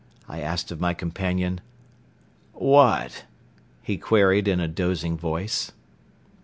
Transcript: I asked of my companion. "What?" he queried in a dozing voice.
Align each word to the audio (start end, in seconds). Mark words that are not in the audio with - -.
I 0.27 0.41
asked 0.41 0.71
of 0.71 0.81
my 0.81 0.95
companion. 0.95 1.61
"What?" 2.53 3.25
he 3.83 3.97
queried 3.99 4.47
in 4.47 4.59
a 4.59 4.67
dozing 4.67 5.15
voice. 5.15 5.73